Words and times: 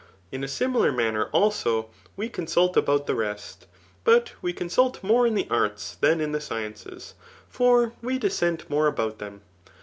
In 0.31 0.43
a 0.43 0.47
similar 0.47 0.91
manner 0.91 1.25
also, 1.25 1.91
we 2.15 2.27
consult 2.27 2.75
about 2.75 3.05
the 3.05 3.13
rest; 3.13 3.67
but 4.03 4.33
we 4.41 4.51
consult 4.51 5.03
more 5.03 5.27
in 5.27 5.35
tUe 5.35 5.45
arts 5.51 5.93
than 6.01 6.19
in 6.19 6.31
the 6.31 6.41
sciences; 6.41 7.13
for 7.47 7.93
we 8.01 8.17
dissent 8.17 8.67
more 8.67 8.87
about 8.87 9.19
them. 9.19 9.41